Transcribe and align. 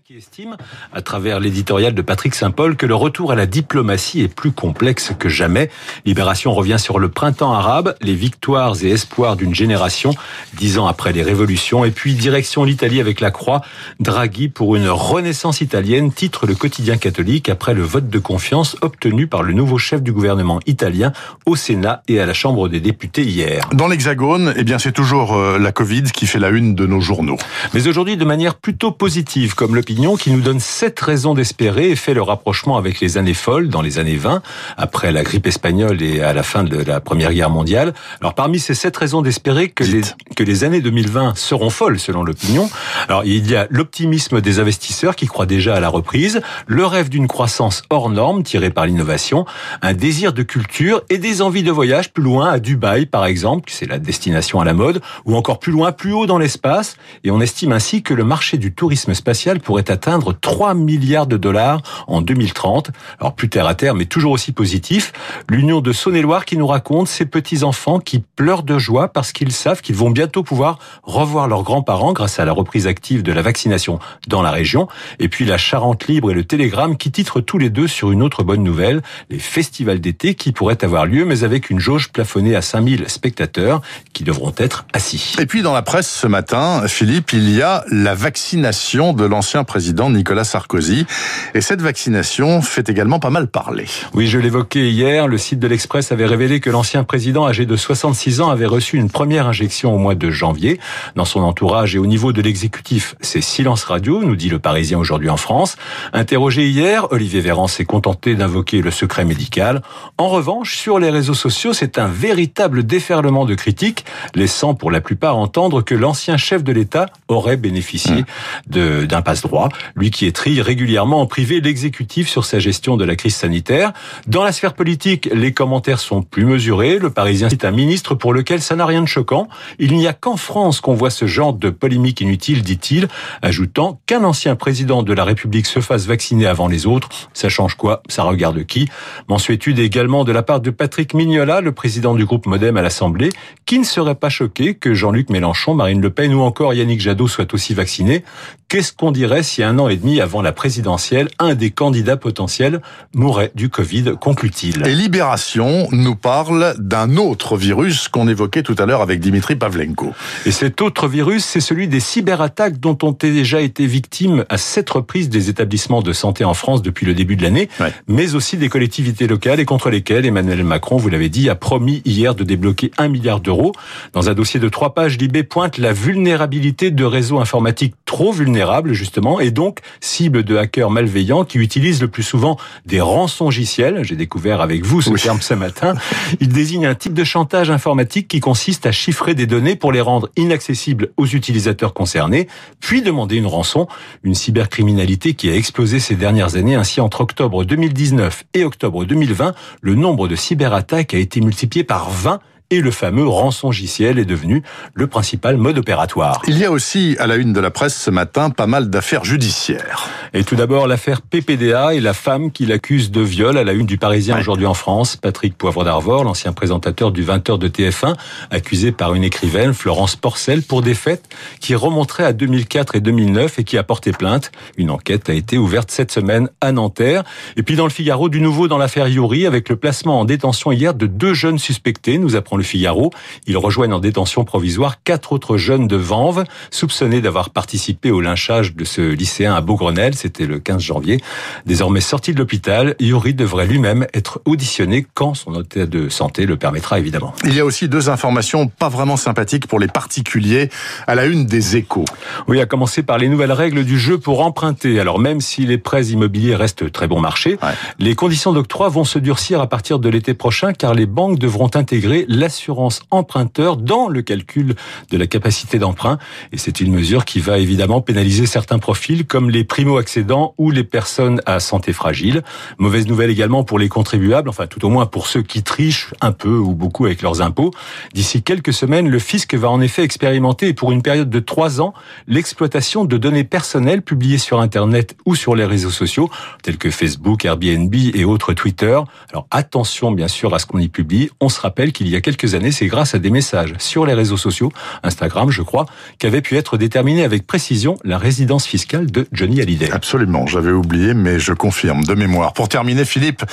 qui 0.00 0.16
estime, 0.16 0.56
à 0.94 1.02
travers 1.02 1.38
l'éditorial 1.38 1.92
de 1.92 2.00
Patrick 2.00 2.34
Saint-Paul, 2.34 2.76
que 2.76 2.86
le 2.86 2.94
retour 2.94 3.30
à 3.30 3.34
la 3.34 3.44
diplomatie 3.44 4.22
est 4.22 4.34
plus 4.34 4.50
complexe 4.50 5.12
que 5.18 5.28
jamais. 5.28 5.68
Libération 6.06 6.54
revient 6.54 6.78
sur 6.78 6.98
le 6.98 7.10
printemps 7.10 7.52
arabe, 7.52 7.94
les 8.00 8.14
victoires 8.14 8.74
et 8.82 8.88
espoirs 8.88 9.36
d'une 9.36 9.54
génération, 9.54 10.14
dix 10.54 10.78
ans 10.78 10.86
après 10.86 11.12
les 11.12 11.22
révolutions, 11.22 11.84
et 11.84 11.90
puis 11.90 12.14
direction 12.14 12.64
l'Italie 12.64 13.00
avec 13.00 13.20
la 13.20 13.30
croix, 13.30 13.60
Draghi 14.00 14.48
pour 14.48 14.76
une 14.76 14.88
renaissance 14.88 15.60
italienne, 15.60 16.10
titre 16.10 16.46
le 16.46 16.54
quotidien 16.54 16.96
catholique 16.96 17.50
après 17.50 17.74
le 17.74 17.82
vote 17.82 18.08
de 18.08 18.18
confiance 18.18 18.78
obtenu 18.80 19.26
par 19.26 19.42
le 19.42 19.52
nouveau 19.52 19.76
chef 19.76 20.02
du 20.02 20.12
gouvernement 20.12 20.60
italien 20.64 21.12
au 21.44 21.54
Sénat 21.54 22.02
et 22.08 22.18
à 22.18 22.24
la 22.24 22.32
Chambre 22.32 22.70
des 22.70 22.80
députés 22.80 23.24
hier. 23.24 23.68
Dans 23.74 23.88
l'Hexagone, 23.88 24.54
eh 24.56 24.64
bien, 24.64 24.78
c'est 24.78 24.92
toujours 24.92 25.34
euh, 25.34 25.58
la 25.58 25.72
Covid 25.72 26.04
qui 26.04 26.26
fait 26.26 26.38
la 26.38 26.48
une 26.48 26.74
de 26.74 26.86
nos 26.86 27.02
journaux. 27.02 27.36
Mais 27.74 27.86
aujourd'hui, 27.88 28.16
de 28.16 28.24
manière 28.24 28.54
plutôt 28.54 28.90
positive, 28.90 29.54
comme 29.54 29.74
le 29.74 29.81
qui 29.84 30.30
nous 30.30 30.40
donne 30.40 30.60
sept 30.60 30.98
raisons 31.00 31.34
d'espérer 31.34 31.90
et 31.90 31.96
fait 31.96 32.14
le 32.14 32.22
rapprochement 32.22 32.76
avec 32.76 33.00
les 33.00 33.18
années 33.18 33.34
folles 33.34 33.68
dans 33.68 33.82
les 33.82 33.98
années 33.98 34.16
20, 34.16 34.42
après 34.76 35.12
la 35.12 35.22
grippe 35.22 35.46
espagnole 35.46 36.02
et 36.02 36.20
à 36.20 36.32
la 36.32 36.42
fin 36.42 36.64
de 36.64 36.76
la 36.76 37.00
Première 37.00 37.32
Guerre 37.32 37.50
mondiale. 37.50 37.94
Alors 38.20 38.34
parmi 38.34 38.58
ces 38.58 38.74
sept 38.74 38.96
raisons 38.96 39.22
d'espérer 39.22 39.68
que 39.68 39.84
les, 39.84 40.02
que 40.36 40.42
les 40.44 40.64
années 40.64 40.80
2020 40.80 41.36
seront 41.36 41.70
folles 41.70 41.98
selon 41.98 42.22
l'opinion, 42.22 42.70
alors 43.08 43.24
il 43.24 43.50
y 43.50 43.56
a 43.56 43.66
l'optimisme 43.70 44.40
des 44.40 44.58
investisseurs 44.58 45.16
qui 45.16 45.26
croient 45.26 45.46
déjà 45.46 45.74
à 45.74 45.80
la 45.80 45.88
reprise, 45.88 46.40
le 46.66 46.84
rêve 46.84 47.08
d'une 47.08 47.28
croissance 47.28 47.82
hors 47.90 48.10
norme 48.10 48.42
tirée 48.42 48.70
par 48.70 48.86
l'innovation, 48.86 49.46
un 49.82 49.94
désir 49.94 50.32
de 50.32 50.42
culture 50.42 51.02
et 51.10 51.18
des 51.18 51.42
envies 51.42 51.62
de 51.62 51.70
voyage 51.70 52.12
plus 52.12 52.22
loin 52.22 52.50
à 52.50 52.58
Dubaï 52.58 53.06
par 53.06 53.26
exemple, 53.26 53.70
c'est 53.72 53.86
la 53.86 53.98
destination 53.98 54.60
à 54.60 54.64
la 54.64 54.74
mode, 54.74 55.00
ou 55.24 55.36
encore 55.36 55.58
plus 55.58 55.72
loin, 55.72 55.92
plus 55.92 56.12
haut 56.12 56.26
dans 56.26 56.38
l'espace. 56.38 56.96
Et 57.24 57.30
on 57.30 57.40
estime 57.40 57.72
ainsi 57.72 58.02
que 58.02 58.14
le 58.14 58.24
marché 58.24 58.58
du 58.58 58.72
tourisme 58.72 59.14
spatial 59.14 59.60
pourrait 59.60 59.71
atteindre 59.78 60.32
3 60.38 60.74
milliards 60.74 61.26
de 61.26 61.36
dollars 61.36 61.82
en 62.06 62.20
2030. 62.20 62.90
Alors 63.20 63.34
plus 63.34 63.48
terre 63.48 63.66
à 63.66 63.74
terre, 63.74 63.94
mais 63.94 64.06
toujours 64.06 64.32
aussi 64.32 64.52
positif. 64.52 65.12
L'Union 65.48 65.80
de 65.80 65.92
Saône-et-Loire 65.92 66.44
qui 66.44 66.56
nous 66.56 66.66
raconte 66.66 67.08
ces 67.08 67.26
petits-enfants 67.26 67.98
qui 67.98 68.20
pleurent 68.20 68.62
de 68.62 68.78
joie 68.78 69.08
parce 69.08 69.32
qu'ils 69.32 69.52
savent 69.52 69.80
qu'ils 69.80 69.96
vont 69.96 70.10
bientôt 70.10 70.42
pouvoir 70.42 70.78
revoir 71.02 71.48
leurs 71.48 71.62
grands-parents 71.62 72.12
grâce 72.12 72.38
à 72.38 72.44
la 72.44 72.52
reprise 72.52 72.86
active 72.86 73.22
de 73.22 73.32
la 73.32 73.42
vaccination 73.42 73.98
dans 74.28 74.42
la 74.42 74.50
région. 74.50 74.88
Et 75.18 75.28
puis 75.28 75.44
la 75.44 75.58
Charente 75.58 76.06
Libre 76.06 76.30
et 76.30 76.34
le 76.34 76.44
Télégramme 76.44 76.96
qui 76.96 77.10
titrent 77.10 77.40
tous 77.40 77.58
les 77.58 77.70
deux 77.70 77.88
sur 77.88 78.12
une 78.12 78.22
autre 78.22 78.42
bonne 78.42 78.62
nouvelle, 78.62 79.02
les 79.30 79.38
festivals 79.38 80.00
d'été 80.00 80.34
qui 80.34 80.52
pourraient 80.52 80.84
avoir 80.84 81.06
lieu, 81.06 81.24
mais 81.24 81.44
avec 81.44 81.70
une 81.70 81.80
jauge 81.80 82.10
plafonnée 82.10 82.54
à 82.54 82.62
5000 82.62 83.08
spectateurs 83.08 83.80
qui 84.12 84.24
devront 84.24 84.52
être 84.56 84.86
assis. 84.92 85.34
Et 85.38 85.46
puis 85.46 85.62
dans 85.62 85.72
la 85.72 85.82
presse 85.82 86.10
ce 86.10 86.26
matin, 86.26 86.86
Philippe, 86.88 87.32
il 87.32 87.50
y 87.50 87.62
a 87.62 87.84
la 87.90 88.14
vaccination 88.14 89.12
de 89.12 89.24
l'ancien 89.24 89.61
président 89.64 90.10
Nicolas 90.10 90.44
Sarkozy. 90.44 91.06
Et 91.54 91.60
cette 91.60 91.82
vaccination 91.82 92.62
fait 92.62 92.88
également 92.88 93.18
pas 93.18 93.30
mal 93.30 93.48
parler. 93.48 93.86
Oui, 94.14 94.26
je 94.26 94.38
l'évoquais 94.38 94.90
hier, 94.90 95.28
le 95.28 95.38
site 95.38 95.58
de 95.58 95.66
l'Express 95.66 96.12
avait 96.12 96.26
révélé 96.26 96.60
que 96.60 96.70
l'ancien 96.70 97.04
président 97.04 97.46
âgé 97.46 97.66
de 97.66 97.76
66 97.76 98.40
ans 98.40 98.50
avait 98.50 98.66
reçu 98.66 98.96
une 98.96 99.10
première 99.10 99.46
injection 99.46 99.94
au 99.94 99.98
mois 99.98 100.14
de 100.14 100.30
janvier. 100.30 100.80
Dans 101.16 101.24
son 101.24 101.40
entourage 101.40 101.94
et 101.94 101.98
au 101.98 102.06
niveau 102.06 102.32
de 102.32 102.42
l'exécutif, 102.42 103.14
c'est 103.20 103.40
silence 103.40 103.84
radio, 103.84 104.22
nous 104.22 104.36
dit 104.36 104.48
le 104.48 104.58
Parisien 104.58 104.98
aujourd'hui 104.98 105.30
en 105.30 105.36
France. 105.36 105.76
Interrogé 106.12 106.68
hier, 106.68 107.06
Olivier 107.12 107.40
Véran 107.40 107.66
s'est 107.68 107.84
contenté 107.84 108.34
d'invoquer 108.34 108.80
le 108.80 108.90
secret 108.90 109.24
médical. 109.24 109.82
En 110.18 110.28
revanche, 110.28 110.76
sur 110.76 110.98
les 110.98 111.10
réseaux 111.10 111.34
sociaux, 111.34 111.72
c'est 111.72 111.98
un 111.98 112.08
véritable 112.08 112.84
déferlement 112.84 113.44
de 113.44 113.54
critiques, 113.54 114.04
laissant 114.34 114.74
pour 114.74 114.90
la 114.90 115.00
plupart 115.00 115.36
entendre 115.36 115.82
que 115.82 115.94
l'ancien 115.94 116.36
chef 116.36 116.64
de 116.64 116.72
l'État 116.72 117.06
aurait 117.28 117.56
bénéficié 117.56 118.24
mmh. 118.70 119.04
d'un 119.06 119.22
passe-droit 119.22 119.51
lui 119.94 120.10
qui 120.10 120.26
étrie 120.26 120.60
régulièrement 120.60 121.20
en 121.20 121.26
privé 121.26 121.60
l'exécutif 121.60 122.28
sur 122.28 122.44
sa 122.44 122.58
gestion 122.58 122.96
de 122.96 123.04
la 123.04 123.16
crise 123.16 123.34
sanitaire. 123.34 123.92
Dans 124.26 124.44
la 124.44 124.52
sphère 124.52 124.74
politique, 124.74 125.28
les 125.32 125.52
commentaires 125.52 126.00
sont 126.00 126.22
plus 126.22 126.44
mesurés. 126.44 126.98
Le 126.98 127.10
Parisien 127.10 127.48
cite 127.48 127.64
un 127.64 127.70
ministre 127.70 128.14
pour 128.14 128.32
lequel 128.32 128.60
ça 128.60 128.76
n'a 128.76 128.86
rien 128.86 129.02
de 129.02 129.06
choquant. 129.06 129.48
Il 129.78 129.94
n'y 129.94 130.06
a 130.06 130.12
qu'en 130.12 130.36
France 130.36 130.80
qu'on 130.80 130.94
voit 130.94 131.10
ce 131.10 131.26
genre 131.26 131.52
de 131.52 131.70
polémique 131.70 132.20
inutile, 132.20 132.62
dit-il, 132.62 133.08
ajoutant 133.42 134.00
qu'un 134.06 134.24
ancien 134.24 134.56
président 134.56 135.02
de 135.02 135.12
la 135.12 135.24
République 135.24 135.66
se 135.66 135.80
fasse 135.80 136.06
vacciner 136.06 136.46
avant 136.46 136.68
les 136.68 136.86
autres. 136.86 137.08
Ça 137.32 137.48
change 137.48 137.74
quoi? 137.74 138.02
Ça 138.08 138.22
regarde 138.22 138.64
qui? 138.64 138.88
Mensuétude 139.28 139.78
également 139.78 140.24
de 140.24 140.32
la 140.32 140.42
part 140.42 140.60
de 140.60 140.70
Patrick 140.70 141.14
Mignola, 141.14 141.60
le 141.60 141.72
président 141.72 142.14
du 142.14 142.24
groupe 142.24 142.46
Modem 142.46 142.76
à 142.76 142.82
l'Assemblée, 142.82 143.30
qui 143.66 143.78
ne 143.78 143.84
serait 143.84 144.14
pas 144.14 144.28
choqué 144.28 144.74
que 144.74 144.94
Jean-Luc 144.94 145.30
Mélenchon, 145.30 145.74
Marine 145.74 146.00
Le 146.00 146.10
Pen 146.10 146.32
ou 146.34 146.40
encore 146.40 146.74
Yannick 146.74 147.00
Jadot 147.00 147.28
soient 147.28 147.52
aussi 147.52 147.74
vaccinés. 147.74 148.24
Qu'est-ce 148.68 148.92
qu'on 148.92 149.12
dirait 149.12 149.41
si 149.42 149.62
un 149.62 149.78
an 149.78 149.88
et 149.88 149.96
demi 149.96 150.20
avant 150.20 150.42
la 150.42 150.52
présidentielle, 150.52 151.28
un 151.38 151.54
des 151.54 151.70
candidats 151.70 152.16
potentiels 152.16 152.80
mourrait 153.14 153.52
du 153.54 153.68
Covid, 153.68 154.14
conclut-il. 154.20 154.86
Et 154.86 154.94
Libération 154.94 155.88
nous 155.92 156.16
parle 156.16 156.74
d'un 156.78 157.16
autre 157.16 157.56
virus 157.56 158.08
qu'on 158.08 158.28
évoquait 158.28 158.62
tout 158.62 158.76
à 158.78 158.86
l'heure 158.86 159.02
avec 159.02 159.20
Dimitri 159.20 159.56
Pavlenko. 159.56 160.12
Et 160.46 160.50
cet 160.50 160.80
autre 160.80 161.08
virus, 161.08 161.44
c'est 161.44 161.60
celui 161.60 161.88
des 161.88 162.00
cyberattaques 162.00 162.78
dont 162.78 162.96
ont 163.02 163.16
déjà 163.18 163.60
été 163.60 163.86
victimes 163.86 164.44
à 164.48 164.58
sept 164.58 164.90
reprises 164.90 165.28
des 165.28 165.48
établissements 165.48 166.02
de 166.02 166.12
santé 166.12 166.44
en 166.44 166.54
France 166.54 166.82
depuis 166.82 167.06
le 167.06 167.14
début 167.14 167.36
de 167.36 167.42
l'année, 167.42 167.68
mais 168.08 168.34
aussi 168.34 168.56
des 168.56 168.68
collectivités 168.68 169.26
locales 169.26 169.60
et 169.60 169.64
contre 169.64 169.90
lesquelles 169.90 170.26
Emmanuel 170.26 170.64
Macron, 170.64 170.96
vous 170.96 171.08
l'avez 171.08 171.28
dit, 171.28 171.48
a 171.48 171.54
promis 171.54 172.02
hier 172.04 172.34
de 172.34 172.44
débloquer 172.44 172.90
un 172.98 173.08
milliard 173.08 173.40
d'euros. 173.40 173.72
Dans 174.12 174.28
un 174.28 174.34
dossier 174.34 174.60
de 174.60 174.68
trois 174.68 174.94
pages, 174.94 175.18
Libé 175.18 175.42
pointe 175.42 175.78
la 175.78 175.92
vulnérabilité 175.92 176.90
de 176.90 177.04
réseaux 177.04 177.40
informatiques 177.40 177.94
trop 178.04 178.32
vulnérables, 178.32 178.92
justement, 178.92 179.31
et 179.40 179.50
donc 179.50 179.78
cible 180.00 180.42
de 180.42 180.56
hackers 180.56 180.90
malveillants 180.90 181.44
qui 181.44 181.58
utilisent 181.58 182.00
le 182.00 182.08
plus 182.08 182.22
souvent 182.22 182.58
des 182.86 183.00
rançongiciels. 183.00 184.04
J'ai 184.04 184.16
découvert 184.16 184.60
avec 184.60 184.84
vous 184.84 185.00
ce 185.00 185.10
terme 185.10 185.40
ce 185.40 185.54
matin. 185.54 185.94
Il 186.40 186.48
désigne 186.48 186.86
un 186.86 186.94
type 186.94 187.14
de 187.14 187.24
chantage 187.24 187.70
informatique 187.70 188.28
qui 188.28 188.40
consiste 188.40 188.86
à 188.86 188.92
chiffrer 188.92 189.34
des 189.34 189.46
données 189.46 189.76
pour 189.76 189.92
les 189.92 190.00
rendre 190.00 190.28
inaccessibles 190.36 191.10
aux 191.16 191.26
utilisateurs 191.26 191.94
concernés, 191.94 192.48
puis 192.80 193.02
demander 193.02 193.36
une 193.36 193.46
rançon. 193.46 193.86
Une 194.22 194.34
cybercriminalité 194.34 195.34
qui 195.34 195.50
a 195.50 195.56
explosé 195.56 195.98
ces 196.00 196.16
dernières 196.16 196.56
années. 196.56 196.74
Ainsi, 196.74 197.00
entre 197.00 197.20
octobre 197.20 197.64
2019 197.64 198.44
et 198.54 198.64
octobre 198.64 199.04
2020, 199.04 199.54
le 199.80 199.94
nombre 199.94 200.28
de 200.28 200.36
cyberattaques 200.36 201.14
a 201.14 201.18
été 201.18 201.40
multiplié 201.40 201.84
par 201.84 202.10
20 202.10 202.40
et 202.72 202.80
le 202.80 202.90
fameux 202.90 203.28
rançongiciel 203.28 204.18
est 204.18 204.24
devenu 204.24 204.62
le 204.94 205.06
principal 205.06 205.58
mode 205.58 205.76
opératoire. 205.76 206.40
Il 206.48 206.58
y 206.58 206.64
a 206.64 206.70
aussi 206.70 207.16
à 207.18 207.26
la 207.26 207.36
une 207.36 207.52
de 207.52 207.60
la 207.60 207.70
presse 207.70 207.94
ce 207.94 208.10
matin 208.10 208.48
pas 208.48 208.66
mal 208.66 208.88
d'affaires 208.88 209.24
judiciaires. 209.24 210.08
Et 210.32 210.42
tout 210.42 210.56
d'abord 210.56 210.86
l'affaire 210.86 211.20
PPDA 211.20 211.92
et 211.92 212.00
la 212.00 212.14
femme 212.14 212.50
qui 212.50 212.64
l'accuse 212.64 213.10
de 213.10 213.20
viol 213.20 213.58
à 213.58 213.64
la 213.64 213.74
une 213.74 213.84
du 213.84 213.98
Parisien 213.98 214.38
aujourd'hui 214.38 214.64
en 214.64 214.72
France, 214.72 215.16
Patrick 215.16 215.58
Poivre 215.58 215.84
d'Arvor, 215.84 216.24
l'ancien 216.24 216.54
présentateur 216.54 217.12
du 217.12 217.22
20h 217.22 217.58
de 217.58 217.68
TF1, 217.68 218.14
accusé 218.50 218.90
par 218.90 219.14
une 219.14 219.24
écrivaine, 219.24 219.74
Florence 219.74 220.16
Porcel, 220.16 220.62
pour 220.62 220.80
des 220.80 220.94
faits 220.94 221.28
qui 221.60 221.74
remonteraient 221.74 222.24
à 222.24 222.32
2004 222.32 222.94
et 222.94 223.00
2009 223.00 223.58
et 223.58 223.64
qui 223.64 223.76
a 223.76 223.82
porté 223.82 224.12
plainte. 224.12 224.50
Une 224.78 224.90
enquête 224.90 225.28
a 225.28 225.34
été 225.34 225.58
ouverte 225.58 225.90
cette 225.90 226.10
semaine 226.10 226.48
à 226.62 226.72
Nanterre. 226.72 227.24
Et 227.58 227.62
puis 227.62 227.76
dans 227.76 227.84
le 227.84 227.90
Figaro, 227.90 228.30
du 228.30 228.40
nouveau 228.40 228.66
dans 228.66 228.78
l'affaire 228.78 229.08
Yuri 229.08 229.44
avec 229.44 229.68
le 229.68 229.76
placement 229.76 230.20
en 230.20 230.24
détention 230.24 230.72
hier 230.72 230.94
de 230.94 231.06
deux 231.06 231.34
jeunes 231.34 231.58
suspectés, 231.58 232.16
nous 232.16 232.34
apprend 232.34 232.56
Figaro. 232.62 233.10
Ils 233.46 233.56
rejoignent 233.56 233.94
en 233.94 233.98
détention 233.98 234.44
provisoire 234.44 235.02
quatre 235.02 235.32
autres 235.32 235.56
jeunes 235.56 235.88
de 235.88 235.96
Vanves, 235.96 236.44
soupçonnés 236.70 237.20
d'avoir 237.20 237.50
participé 237.50 238.10
au 238.10 238.20
lynchage 238.20 238.74
de 238.74 238.84
ce 238.84 239.00
lycéen 239.00 239.54
à 239.54 239.60
Beaugrenelle. 239.60 240.14
C'était 240.14 240.46
le 240.46 240.58
15 240.58 240.80
janvier. 240.80 241.20
Désormais 241.66 242.00
sorti 242.00 242.32
de 242.32 242.38
l'hôpital, 242.38 242.94
Yuri 243.00 243.34
devrait 243.34 243.66
lui-même 243.66 244.06
être 244.14 244.40
auditionné 244.44 245.06
quand 245.14 245.34
son 245.34 245.60
état 245.60 245.86
de 245.86 246.08
santé 246.08 246.46
le 246.46 246.56
permettra, 246.56 246.98
évidemment. 246.98 247.34
Il 247.44 247.54
y 247.54 247.60
a 247.60 247.64
aussi 247.64 247.88
deux 247.88 248.08
informations 248.08 248.68
pas 248.68 248.88
vraiment 248.88 249.16
sympathiques 249.16 249.66
pour 249.66 249.78
les 249.78 249.88
particuliers 249.88 250.70
à 251.06 251.14
la 251.14 251.26
une 251.26 251.46
des 251.46 251.76
échos. 251.76 252.04
Oui, 252.48 252.60
à 252.60 252.66
commencer 252.66 253.02
par 253.02 253.18
les 253.18 253.28
nouvelles 253.28 253.52
règles 253.52 253.84
du 253.84 253.98
jeu 253.98 254.18
pour 254.18 254.44
emprunter. 254.44 255.00
Alors 255.00 255.18
même 255.18 255.40
si 255.40 255.66
les 255.66 255.78
prêts 255.78 256.06
immobiliers 256.06 256.54
restent 256.54 256.90
très 256.90 257.08
bon 257.08 257.20
marché, 257.20 257.58
les 257.98 258.14
conditions 258.14 258.52
d'octroi 258.52 258.88
vont 258.88 259.04
se 259.04 259.18
durcir 259.18 259.60
à 259.60 259.66
partir 259.66 259.98
de 259.98 260.08
l'été 260.08 260.34
prochain 260.34 260.72
car 260.72 260.94
les 260.94 261.06
banques 261.06 261.38
devront 261.38 261.70
intégrer 261.74 262.24
la 262.28 262.48
assurance 262.52 263.00
emprunteur 263.10 263.78
dans 263.78 264.08
le 264.08 264.20
calcul 264.20 264.74
de 265.10 265.16
la 265.16 265.26
capacité 265.26 265.78
d'emprunt. 265.78 266.18
Et 266.52 266.58
c'est 266.58 266.80
une 266.80 266.92
mesure 266.92 267.24
qui 267.24 267.40
va 267.40 267.58
évidemment 267.58 268.02
pénaliser 268.02 268.44
certains 268.44 268.78
profils 268.78 269.26
comme 269.26 269.48
les 269.48 269.64
primo-accédants 269.64 270.54
ou 270.58 270.70
les 270.70 270.84
personnes 270.84 271.40
à 271.46 271.60
santé 271.60 271.94
fragile. 271.94 272.42
Mauvaise 272.78 273.06
nouvelle 273.06 273.30
également 273.30 273.64
pour 273.64 273.78
les 273.78 273.88
contribuables, 273.88 274.50
enfin 274.50 274.66
tout 274.66 274.84
au 274.84 274.90
moins 274.90 275.06
pour 275.06 275.26
ceux 275.28 275.42
qui 275.42 275.62
trichent 275.62 276.12
un 276.20 276.32
peu 276.32 276.54
ou 276.54 276.74
beaucoup 276.74 277.06
avec 277.06 277.22
leurs 277.22 277.40
impôts. 277.40 277.70
D'ici 278.12 278.42
quelques 278.42 278.74
semaines, 278.74 279.08
le 279.08 279.18
fisc 279.18 279.54
va 279.54 279.70
en 279.70 279.80
effet 279.80 280.02
expérimenter 280.02 280.74
pour 280.74 280.92
une 280.92 281.02
période 281.02 281.30
de 281.30 281.40
trois 281.40 281.80
ans 281.80 281.94
l'exploitation 282.26 283.06
de 283.06 283.16
données 283.16 283.44
personnelles 283.44 284.02
publiées 284.02 284.38
sur 284.38 284.60
Internet 284.60 285.16
ou 285.24 285.34
sur 285.34 285.54
les 285.54 285.64
réseaux 285.64 285.90
sociaux 285.90 286.30
tels 286.62 286.76
que 286.76 286.90
Facebook, 286.90 287.46
Airbnb 287.46 287.94
et 287.94 288.24
autres 288.24 288.52
Twitter. 288.52 289.00
Alors 289.30 289.46
attention 289.50 290.12
bien 290.12 290.28
sûr 290.28 290.54
à 290.54 290.58
ce 290.58 290.66
qu'on 290.66 290.78
y 290.78 290.88
publie. 290.88 291.30
On 291.40 291.48
se 291.48 291.60
rappelle 291.60 291.92
qu'il 291.92 292.08
y 292.08 292.16
a 292.16 292.20
quelques 292.20 292.41
quelques 292.42 292.54
années, 292.54 292.72
c'est 292.72 292.86
grâce 292.86 293.14
à 293.14 293.18
des 293.18 293.30
messages 293.30 293.74
sur 293.78 294.04
les 294.04 294.14
réseaux 294.14 294.36
sociaux, 294.36 294.72
Instagram 295.02 295.50
je 295.50 295.62
crois, 295.62 295.86
qu'avait 296.18 296.40
pu 296.40 296.56
être 296.56 296.76
déterminée 296.76 297.24
avec 297.24 297.46
précision 297.46 297.96
la 298.04 298.18
résidence 298.18 298.66
fiscale 298.66 299.10
de 299.10 299.26
Johnny 299.32 299.60
Hallyday. 299.60 299.90
Absolument, 299.92 300.46
j'avais 300.46 300.72
oublié, 300.72 301.14
mais 301.14 301.38
je 301.38 301.52
confirme 301.52 302.04
de 302.04 302.14
mémoire. 302.14 302.52
Pour 302.52 302.68
terminer, 302.68 303.04
Philippe, 303.04 303.44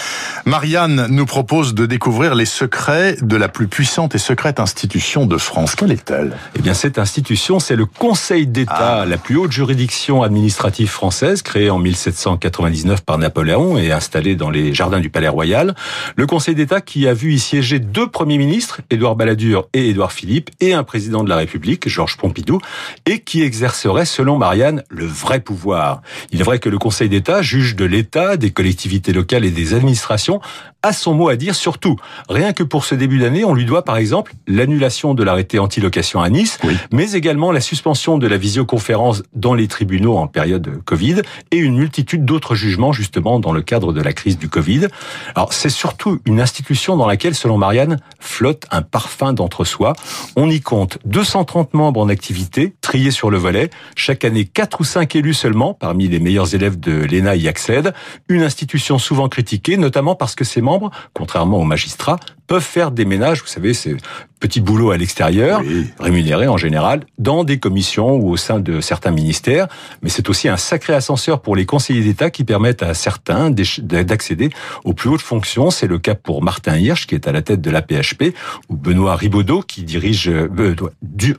Marianne 0.45 1.07
nous 1.09 1.25
propose 1.25 1.75
de 1.75 1.85
découvrir 1.85 2.33
les 2.33 2.45
secrets 2.45 3.17
de 3.21 3.35
la 3.35 3.47
plus 3.47 3.67
puissante 3.67 4.15
et 4.15 4.17
secrète 4.17 4.59
institution 4.59 5.25
de 5.25 5.37
France. 5.37 5.75
Quelle 5.75 5.91
est-elle? 5.91 6.35
Eh 6.55 6.61
bien, 6.61 6.73
cette 6.73 6.97
institution, 6.97 7.59
c'est 7.59 7.75
le 7.75 7.85
Conseil 7.85 8.47
d'État, 8.47 9.01
ah. 9.01 9.05
la 9.05 9.17
plus 9.17 9.37
haute 9.37 9.51
juridiction 9.51 10.23
administrative 10.23 10.89
française, 10.89 11.41
créée 11.43 11.69
en 11.69 11.77
1799 11.77 13.01
par 13.01 13.17
Napoléon 13.17 13.77
et 13.77 13.91
installée 13.91 14.35
dans 14.35 14.49
les 14.49 14.73
jardins 14.73 14.99
du 14.99 15.09
Palais 15.09 15.27
Royal. 15.27 15.75
Le 16.15 16.25
Conseil 16.25 16.55
d'État 16.55 16.81
qui 16.81 17.07
a 17.07 17.13
vu 17.13 17.33
y 17.33 17.39
siéger 17.39 17.79
deux 17.79 18.07
premiers 18.07 18.37
ministres, 18.37 18.68
Édouard 18.89 19.15
Balladur 19.15 19.67
et 19.73 19.89
Édouard 19.89 20.11
Philippe, 20.11 20.49
et 20.59 20.73
un 20.73 20.83
président 20.83 21.23
de 21.23 21.29
la 21.29 21.35
République, 21.35 21.87
Georges 21.87 22.17
Pompidou, 22.17 22.59
et 23.05 23.19
qui 23.19 23.41
exercerait, 23.41 24.05
selon 24.05 24.37
Marianne, 24.37 24.83
le 24.89 25.05
vrai 25.05 25.39
pouvoir. 25.39 26.01
Il 26.31 26.39
est 26.39 26.43
vrai 26.43 26.59
que 26.59 26.69
le 26.69 26.77
Conseil 26.77 27.09
d'État 27.09 27.41
juge 27.41 27.75
de 27.75 27.85
l'État, 27.85 28.37
des 28.37 28.51
collectivités 28.51 29.13
locales 29.13 29.45
et 29.45 29.51
des 29.51 29.73
administrations, 29.73 30.41
a 30.81 30.93
son 30.93 31.13
mot 31.13 31.29
à 31.29 31.35
dire 31.35 31.55
surtout. 31.55 31.97
Rien 32.29 32.53
que 32.53 32.63
pour 32.63 32.85
ce 32.85 32.95
début 32.95 33.19
d'année, 33.19 33.43
on 33.43 33.53
lui 33.53 33.65
doit 33.65 33.83
par 33.83 33.97
exemple 33.97 34.33
l'annulation 34.47 35.13
de 35.13 35.23
l'arrêté 35.23 35.59
anti-location 35.59 36.21
à 36.21 36.29
Nice, 36.29 36.57
mais 36.91 37.11
également 37.11 37.51
la 37.51 37.61
suspension 37.61 38.17
de 38.17 38.27
la 38.27 38.37
visioconférence 38.37 39.23
dans 39.33 39.53
les 39.53 39.67
tribunaux 39.67 40.17
en 40.17 40.27
période 40.27 40.81
Covid 40.85 41.21
et 41.51 41.57
une 41.57 41.77
multitude 41.77 42.23
d'autres 42.23 42.55
jugements 42.55 42.93
justement 42.93 43.39
dans 43.39 43.51
le 43.51 43.61
cadre 43.61 43.93
de 43.93 44.01
la 44.01 44.13
crise 44.13 44.37
du 44.37 44.47
Covid. 44.47 44.87
Alors 45.35 45.53
c'est 45.53 45.69
surtout 45.69 46.19
une 46.25 46.39
institution 46.39 46.95
dans 46.95 47.07
laquelle, 47.07 47.35
selon 47.35 47.57
Marianne, 47.57 47.99
flotte 48.19 48.58
un 48.71 48.81
parfum 48.81 49.33
d'entre-soi. 49.33 49.93
On 50.35 50.49
y 50.49 50.61
compte 50.61 50.97
230 51.05 51.73
membres 51.73 52.01
en 52.01 52.09
activité, 52.09 52.75
triés 52.89 53.11
sur 53.11 53.29
le 53.29 53.37
volet. 53.37 53.69
Chaque 53.95 54.25
année, 54.25 54.45
4 54.45 54.81
ou 54.81 54.83
5 54.83 55.15
élus 55.15 55.35
seulement, 55.35 55.75
parmi 55.75 56.07
les 56.07 56.19
meilleurs 56.19 56.55
élèves 56.55 56.79
de 56.79 57.05
l'ENA 57.05 57.35
y 57.35 57.47
accèdent. 57.47 57.93
Une 58.29 58.41
institution 58.41 58.97
souvent 58.97 59.29
critiquée, 59.29 59.77
notamment 59.77 60.15
parce 60.15 60.33
que 60.33 60.43
ses 60.43 60.59
membres, 60.59 60.89
contrairement 61.13 61.59
aux 61.59 61.65
magistrats, 61.65 62.17
peuvent 62.47 62.63
faire 62.63 62.89
des 62.89 63.05
ménages, 63.05 63.41
vous 63.41 63.47
savez, 63.47 63.75
c'est 63.75 63.95
petit 64.39 64.59
boulot 64.61 64.89
à 64.89 64.97
l'extérieur, 64.97 65.61
rémunéré 65.99 66.47
en 66.47 66.57
général, 66.57 67.01
dans 67.17 67.43
des 67.43 67.59
commissions 67.59 68.15
ou 68.15 68.31
au 68.31 68.37
sein 68.37 68.59
de 68.59 68.81
certains 68.81 69.11
ministères. 69.11 69.67
Mais 70.01 70.09
c'est 70.09 70.29
aussi 70.29 70.47
un 70.47 70.57
sacré 70.57 70.93
ascenseur 70.93 71.41
pour 71.41 71.55
les 71.55 71.65
conseillers 71.65 72.01
d'État 72.01 72.31
qui 72.31 72.43
permettent 72.43 72.81
à 72.81 72.93
certains 72.93 73.51
d'accéder 73.51 74.49
aux 74.83 74.93
plus 74.93 75.09
hautes 75.09 75.21
fonctions. 75.21 75.69
C'est 75.69 75.87
le 75.87 75.99
cas 75.99 76.15
pour 76.15 76.41
Martin 76.41 76.77
Hirsch, 76.77 77.05
qui 77.05 77.15
est 77.15 77.27
à 77.27 77.31
la 77.31 77.41
tête 77.41 77.61
de 77.61 77.69
la 77.69 77.81
PHP, 77.81 78.33
ou 78.69 78.75
Benoît 78.77 79.15
Ribaudot, 79.15 79.61
qui 79.61 79.83
dirige 79.83 80.29
euh, 80.29 80.75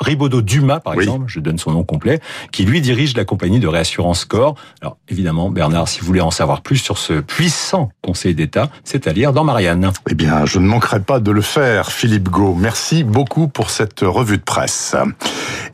Ribaudot 0.01 0.43
Dumas, 0.43 0.79
par 0.79 0.95
exemple, 0.95 1.25
je 1.27 1.40
donne 1.41 1.59
son 1.59 1.73
nom 1.73 1.85
complet, 1.85 2.21
qui 2.53 2.65
lui 2.65 2.81
dirige 2.81 3.17
la 3.17 3.25
compagnie 3.25 3.61
de 3.61 3.69
réassurance 3.69 4.25
Corps. 4.25 4.55
Alors 4.81 4.97
évidemment, 5.09 5.51
Bernard, 5.51 5.89
si 5.89 6.01
vous 6.01 6.07
voulez 6.07 6.21
en 6.21 6.31
savoir 6.31 6.63
plus 6.63 6.79
sur 6.79 6.99
ce 6.99 7.15
puissant 7.15 7.91
conseil 8.03 8.35
d'État, 8.35 8.71
c'est 8.85 9.07
à 9.07 9.13
lire 9.13 9.33
dans 9.33 9.45
Marianne. 9.45 9.93
Eh 10.09 10.15
bien, 10.15 10.47
je 10.47 10.59
ne 10.59 10.67
manquerai 10.67 11.01
pas 11.01 11.21
de 11.21 11.31
le 11.31 11.43
faire, 11.43 11.93
Philippe 11.93 12.29
Gau. 12.29 12.55
Merci 12.55 13.05
beaucoup 13.05 13.49
pour 13.49 13.71
cette 13.71 14.01
revue 14.01 14.39
de 14.39 14.43
presse. 14.43 14.95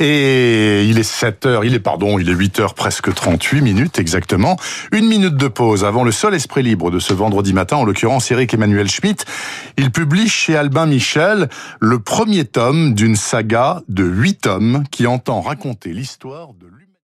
Et 0.01 0.85
il 0.85 0.99
est 0.99 1.03
7 1.03 1.47
heures, 1.47 1.65
il 1.65 1.75
est 1.75 1.81
pardon, 1.81 2.19
il 2.19 2.29
est 2.29 2.35
8 2.35 2.61
heures 2.61 2.75
presque 2.75 3.13
38 3.13 3.63
minutes 3.63 3.99
exactement. 3.99 4.57
Une 4.93 5.07
minute 5.07 5.37
de 5.37 5.49
pause 5.49 5.85
avant 5.85 6.05
le 6.05 6.13
seul 6.13 6.35
esprit 6.35 6.63
libre 6.63 6.91
de 6.91 6.99
ce 6.99 7.13
vendredi 7.13 7.53
matin, 7.53 7.77
en 7.77 7.85
l'occurrence 7.85 8.31
Eric 8.31 8.55
Emmanuel 8.55 8.89
Schmitt. 8.89 9.25
Il 9.79 9.91
publie 9.91 10.29
chez 10.29 10.57
Albin 10.57 10.87
Michel 10.87 11.49
le 11.81 11.99
premier 11.99 12.45
tome 12.45 12.95
d'une 12.95 13.17
saga 13.17 13.83
de 13.89 14.05
8 14.05 14.41
tomes 14.43 14.85
qui 14.91 15.07
entend 15.07 15.41
raconter 15.57 15.95
l'histoire 15.95 16.53
de 16.53 16.67